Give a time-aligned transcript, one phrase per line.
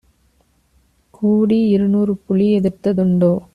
[1.13, 3.33] கூடிஇரு நூறுபுலி எதிர்த்த துண்டோ?